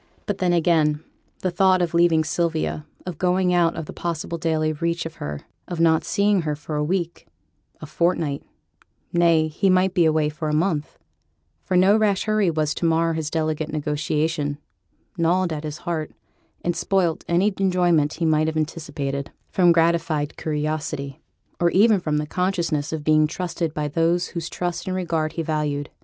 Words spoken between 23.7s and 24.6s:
by those whose